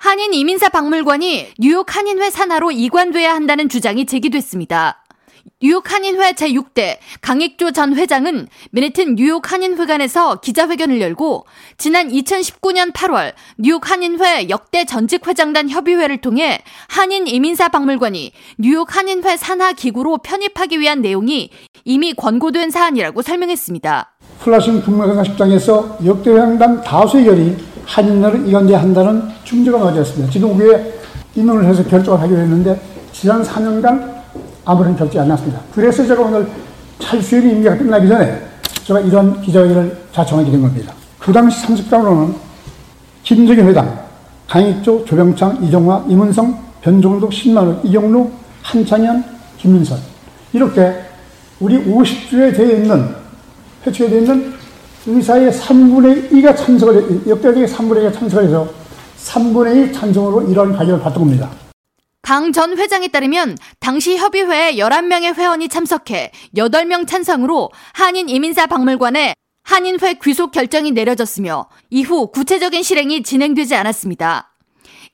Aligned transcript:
한인 0.00 0.32
이민사 0.32 0.68
박물관이 0.68 1.54
뉴욕 1.58 1.96
한인회 1.96 2.30
산하로 2.30 2.70
이관돼야 2.70 3.34
한다는 3.34 3.68
주장이 3.68 4.06
제기됐습니다. 4.06 5.04
뉴욕 5.60 5.92
한인회 5.92 6.34
제6대 6.34 6.98
강익조 7.20 7.72
전 7.72 7.96
회장은 7.96 8.46
맨해튼 8.70 9.16
뉴욕 9.16 9.50
한인회관에서 9.50 10.36
기자회견을 10.36 11.00
열고 11.00 11.46
지난 11.78 12.10
2019년 12.10 12.92
8월 12.92 13.32
뉴욕 13.58 13.90
한인회 13.90 14.48
역대 14.50 14.84
전직 14.84 15.26
회장단 15.26 15.68
협의회를 15.68 16.18
통해 16.20 16.60
한인 16.86 17.26
이민사 17.26 17.68
박물관이 17.68 18.30
뉴욕 18.58 18.94
한인회 18.94 19.36
산하 19.36 19.72
기구로 19.72 20.18
편입하기 20.18 20.78
위한 20.78 21.02
내용이 21.02 21.50
이미 21.84 22.14
권고된 22.14 22.70
사안이라고 22.70 23.22
설명했습니다. 23.22 24.14
플러싱 24.38 24.80
국무회장식장에서 24.82 25.98
역대 26.04 26.30
회장단 26.30 26.82
다수의 26.82 27.24
결이 27.24 27.67
한인회로 27.88 28.46
이관돼야 28.46 28.80
한다는 28.82 29.22
주장이 29.44 29.78
나왔습니다. 29.78 30.30
지금 30.30 30.54
우리에 30.54 30.94
인원을 31.34 31.64
해서 31.64 31.82
결정을 31.82 32.20
하기로 32.20 32.38
했는데 32.38 32.80
지난 33.12 33.42
4년간 33.42 34.18
아무런 34.64 34.94
결정이 34.94 35.22
안 35.22 35.28
났습니다. 35.28 35.60
그래서 35.74 36.06
제가 36.06 36.22
오늘 36.22 36.46
찰수율이 36.98 37.50
임기가 37.50 37.78
끝나기 37.78 38.06
전에 38.06 38.42
제가 38.84 39.00
이런 39.00 39.40
기자회견을 39.40 39.96
자청하게 40.12 40.50
된 40.50 40.60
겁니다. 40.60 40.92
그 41.18 41.32
당시 41.32 41.62
참석자로는 41.62 42.34
김정일 43.22 43.64
회장, 43.64 43.98
강익조, 44.46 45.04
조병창, 45.06 45.62
이정화, 45.62 46.04
임은성, 46.08 46.58
변종덕, 46.82 47.32
신만우, 47.32 47.80
이경루, 47.84 48.30
한창현, 48.62 49.24
김민선 49.58 49.98
이렇게 50.52 50.94
우리 51.60 51.78
50주에 51.84 52.54
되어 52.54 52.76
있는 52.76 53.14
회초에 53.86 54.08
되어 54.08 54.18
있는 54.20 54.57
의사의 55.08 55.50
3분의 55.50 56.30
2가 56.30 56.56
참석을 56.56 57.26
역대적인 57.26 57.64
3분의 57.66 58.08
2가 58.10 58.12
참석을 58.14 58.44
해서 58.46 58.68
3분의 59.24 59.90
2 59.90 59.92
찬성으로 59.92 60.42
이런 60.50 60.72
가격을 60.76 61.00
받던 61.00 61.22
겁니다. 61.22 61.50
강 62.22 62.52
전 62.52 62.76
회장에 62.76 63.08
따르면 63.08 63.56
당시 63.80 64.16
협의회에 64.18 64.74
11명의 64.76 65.34
회원이 65.34 65.68
참석해 65.68 66.30
8명 66.56 67.06
찬성으로 67.06 67.70
한인 67.94 68.28
이민사 68.28 68.66
박물관에 68.66 69.34
한인회 69.64 70.14
귀속 70.22 70.50
결정이 70.52 70.92
내려졌으며 70.92 71.68
이후 71.90 72.26
구체적인 72.30 72.82
실행이 72.82 73.22
진행되지 73.22 73.74
않았습니다. 73.76 74.54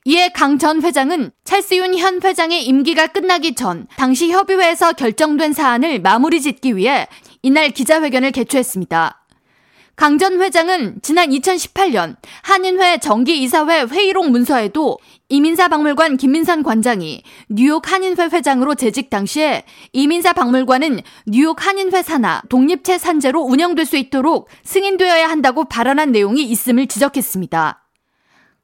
이에 0.05 0.29
강 0.29 0.57
전 0.59 0.83
회장은 0.83 1.31
찰스윤 1.45 1.97
현 1.97 2.21
회장의 2.21 2.63
임기가 2.65 3.07
끝나기 3.07 3.55
전 3.55 3.87
당시 3.97 4.31
협의회에서 4.31 4.93
결정된 4.93 5.53
사안을 5.53 6.01
마무리 6.01 6.41
짓기 6.41 6.75
위해 6.75 7.07
이날 7.41 7.71
기자회견을 7.71 8.31
개최했습니다. 8.31 9.24
강 9.95 10.17
전 10.17 10.41
회장은 10.41 10.99
지난 11.01 11.29
2018년 11.29 12.17
한인회 12.43 12.97
정기이사회 12.97 13.83
회의록 13.83 14.29
문서에도 14.29 14.97
이민사 15.29 15.69
박물관 15.69 16.17
김민선 16.17 16.63
관장이 16.63 17.23
뉴욕 17.49 17.89
한인회 17.89 18.25
회장으로 18.25 18.75
재직 18.75 19.09
당시에 19.09 19.63
이민사 19.93 20.33
박물관은 20.33 20.99
뉴욕 21.27 21.65
한인회 21.65 22.01
산하 22.01 22.41
독립체 22.49 22.97
산재로 22.97 23.41
운영될 23.41 23.85
수 23.85 23.95
있도록 23.95 24.49
승인되어야 24.63 25.29
한다고 25.29 25.63
발언한 25.63 26.11
내용이 26.11 26.43
있음을 26.43 26.87
지적했습니다. 26.87 27.81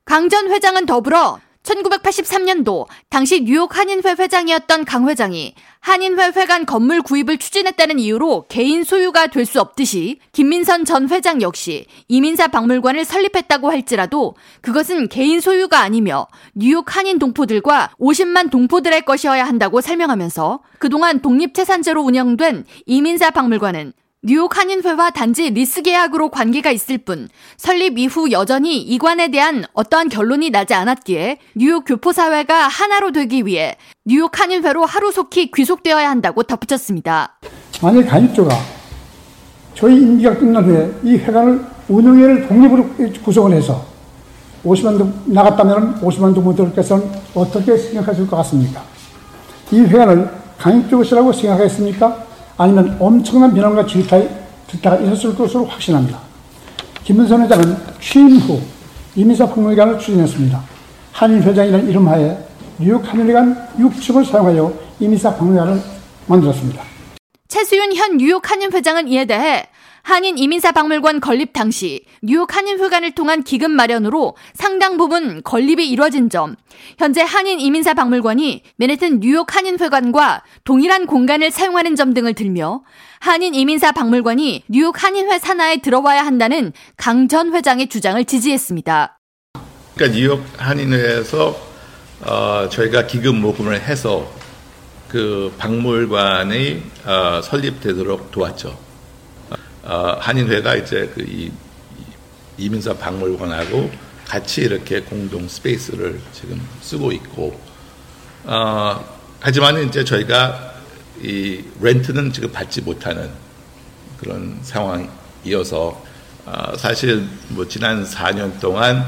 강 0.04 0.28
전 0.30 0.52
회장은 0.52 0.86
더불어 0.86 1.40
1983년도 1.64 2.88
당시 3.09 3.44
뉴욕 3.44 3.76
한인회 3.78 4.16
회장이었던 4.17 4.86
강 4.86 5.08
회장이 5.08 5.54
한인회 5.80 6.31
회관 6.36 6.66
건물 6.66 7.02
구입을 7.02 7.38
추진했다는 7.38 8.00
이유로 8.00 8.45
개인 8.50 8.84
소유가 8.84 9.28
될 9.28 9.45
수 9.52 9.59
없듯이 9.59 10.20
김민선 10.31 10.86
전 10.86 11.09
회장 11.09 11.42
역시 11.42 11.86
이민사 12.08 12.48
박물관을 12.48 13.03
설립했다고 13.03 13.70
할지라도 13.70 14.36
그것은 14.62 15.09
개인 15.09 15.42
소유가 15.42 15.81
아니며 15.81 16.28
뉴욕 16.53 16.95
한인 16.95 17.20
동포들과 17.20 17.92
50만 18.00 18.50
동포들의 18.50 19.02
것이어야 19.03 19.44
한다고 19.44 19.81
설명하면서 19.81 20.62
그동안 20.80 21.22
독립채산제로 21.22 22.02
운영된 22.02 22.66
이민사 22.86 23.31
박물관은 23.31 23.94
뉴욕 24.24 24.56
한인회와 24.56 25.09
단지 25.09 25.50
리스 25.50 25.82
계약으로 25.82 26.30
관계가 26.30 26.70
있을 26.70 27.00
뿐 27.00 27.28
설립 27.58 27.98
이후 27.98 28.30
여전히 28.30 28.80
이관에 28.80 29.30
대한 29.30 29.64
어떠한 29.74 30.09
결론이 30.09 30.52
나지 30.52 30.76
않았기에 30.76 31.40
뉴욕 31.56 31.84
교포사회가 31.84 32.68
하나로 32.68 33.14
되기 33.14 33.48
위해 33.48 33.78
뉴욕 34.06 34.40
한인회로 34.40 34.86
하루속히 34.86 35.50
귀속되어야 35.50 36.08
한다고 36.08 36.44
덧붙였습니다. 36.44 37.40
만약 37.81 38.04
간입조가 38.04 38.56
저희 39.74 39.96
임기가 39.96 40.38
끝난 40.38 40.66
후에 40.66 40.94
이 41.04 41.18
회관을 41.18 41.66
운영회를 41.90 42.48
독립으로 42.48 42.90
구성을 43.24 43.52
해서 43.58 43.84
50만 44.64 45.00
동 45.00 45.20
나갔다면 45.26 46.00
50만 46.00 46.36
동분들께서는 46.36 47.12
어떻게 47.34 47.76
생각하실 47.76 48.28
것 48.28 48.36
같습니까? 48.38 48.84
이 49.72 49.80
회관을 49.80 50.30
강입조 50.60 50.98
것이라고 50.98 51.34
생각하겠습니까? 51.34 52.31
아니면 52.62 52.96
엄청난 53.00 53.52
비난과 53.56 53.88
질타에, 53.88 54.30
질타가 54.70 54.98
있었을 54.98 55.36
것으로 55.36 55.66
확신합니다. 55.66 56.20
김문선 57.04 57.42
회장은 57.42 57.76
취임 58.00 58.38
후 58.38 58.62
이민사 59.16 59.48
폭로기관을 59.48 59.98
추진했습니다. 59.98 60.62
한일 61.12 61.42
회장이라는 61.42 61.90
이름하에 61.90 62.38
뉴욕 62.78 63.04
한일회관 63.04 63.70
6층을 63.80 64.24
사용하여 64.26 64.72
이민사 65.00 65.36
박물관을 65.36 65.82
만들었습니다. 66.28 66.84
최수윤 67.48 67.96
현 67.96 68.18
뉴욕 68.18 68.52
한인 68.52 68.72
회장은 68.72 69.08
이에 69.08 69.26
대해 69.26 69.66
한인 70.03 70.38
이민사 70.38 70.72
박물관 70.72 71.19
건립 71.19 71.53
당시 71.53 72.06
뉴욕 72.22 72.56
한인회관을 72.56 73.12
통한 73.12 73.44
기금 73.44 73.72
마련으로 73.72 74.35
상당 74.53 74.97
부분 74.97 75.41
건립이 75.44 75.89
이뤄진 75.89 76.29
점, 76.29 76.56
현재 76.97 77.22
한인 77.22 77.59
이민사 77.59 77.94
박물관이 77.94 78.63
맨해튼 78.78 79.19
뉴욕 79.19 79.56
한인회관과 79.56 80.44
동일한 80.63 81.06
공간을 81.06 81.51
사용하는 81.51 81.95
점 81.95 82.13
등을 82.13 82.34
들며 82.34 82.84
한인 83.19 83.53
이민사 83.56 83.91
박물관이 83.91 84.63
뉴욕 84.67 85.01
한인회 85.01 85.39
산하에 85.39 85.78
들어와야 85.78 86.25
한다는 86.25 86.73
강 86.97 87.28
전 87.31 87.53
회장의 87.53 87.88
주장을 87.88 88.23
지지했습니다. 88.25 89.19
그러니까 89.95 90.18
뉴욕 90.18 90.44
한인회에서 90.57 91.56
어, 92.25 92.68
저희가 92.69 93.07
기금 93.07 93.39
모금을 93.39 93.79
해서 93.81 94.29
그 95.07 95.53
박물관이 95.57 96.81
어, 97.06 97.41
설립되도록 97.41 98.31
도왔죠. 98.31 98.91
어, 99.84 100.18
한인회가 100.19 100.75
이제 100.75 101.12
그 101.14 101.22
이, 101.22 101.52
이민사 102.58 102.94
박물관하고 102.94 103.92
같이 104.25 104.62
이렇게 104.62 105.02
공동 105.02 105.47
스페이스를 105.47 106.19
지금 106.31 106.62
쓰고 106.81 107.12
있고, 107.12 107.59
어, 108.44 109.03
하지만 109.40 109.84
이제 109.88 110.03
저희가 110.03 110.74
이 111.22 111.64
렌트는 111.81 112.31
지금 112.31 112.52
받지 112.52 112.81
못하는 112.81 113.30
그런 114.19 114.59
상황이어서 114.62 116.03
어, 116.46 116.78
사실 116.78 117.28
뭐 117.50 117.68
지난 117.68 118.03
4년 118.03 118.59
동안 118.59 119.06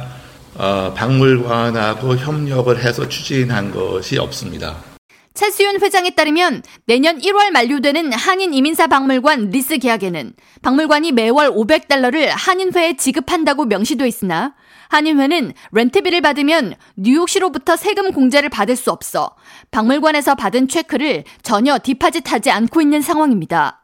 어, 0.55 0.93
박물관하고 0.95 2.17
협력을 2.17 2.83
해서 2.83 3.07
추진한 3.09 3.71
것이 3.71 4.17
없습니다. 4.19 4.92
차수윤 5.33 5.81
회장에 5.81 6.11
따르면 6.11 6.61
내년 6.85 7.17
1월 7.17 7.49
만료되는 7.51 8.13
한인 8.13 8.53
이민사 8.53 8.85
박물관 8.85 9.49
리스 9.49 9.79
계약에는 9.79 10.33
박물관이 10.61 11.11
매월 11.11 11.49
500달러를 11.49 12.27
한인회에 12.29 12.97
지급한다고 12.97 13.65
명시돼 13.65 14.07
있으나 14.07 14.53
한인회는 14.89 15.53
렌트비를 15.71 16.21
받으면 16.21 16.75
뉴욕시로부터 16.97 17.75
세금 17.75 18.11
공제를 18.11 18.49
받을 18.49 18.75
수 18.75 18.91
없어 18.91 19.35
박물관에서 19.71 20.35
받은 20.35 20.67
체크를 20.67 21.23
전혀 21.41 21.79
deposit하지 21.81 22.51
않고 22.51 22.81
있는 22.81 23.01
상황입니다. 23.01 23.81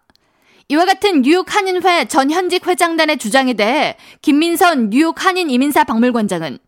이와 0.67 0.85
같은 0.85 1.23
뉴욕 1.23 1.51
한인회 1.51 2.05
전 2.05 2.29
현직 2.29 2.67
회장단의 2.67 3.17
주장에 3.17 3.53
대해 3.53 3.97
김민선 4.21 4.91
뉴욕 4.91 5.25
한인 5.25 5.49
이민사 5.49 5.83
박물관장은 5.83 6.59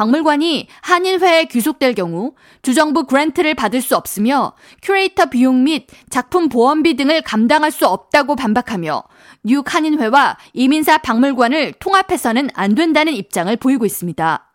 박물관이 0.00 0.66
한인회에 0.80 1.44
귀속될 1.44 1.92
경우 1.94 2.32
주정부 2.62 3.04
그랜트를 3.04 3.54
받을 3.54 3.82
수 3.82 3.94
없으며 3.96 4.54
큐레이터 4.80 5.26
비용 5.26 5.62
및 5.64 5.88
작품 6.08 6.48
보험비 6.48 6.96
등을 6.96 7.20
감당할 7.20 7.70
수 7.70 7.86
없다고 7.86 8.34
반박하며 8.34 9.02
뉴욕 9.42 9.74
한인회와 9.74 10.38
이민사 10.54 10.96
박물관을 10.96 11.74
통합해서는 11.74 12.48
안 12.54 12.74
된다는 12.74 13.12
입장을 13.12 13.54
보이고 13.56 13.84
있습니다. 13.84 14.50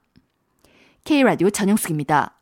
K라디오 1.03 1.51
전영숙입니다. 1.51 2.33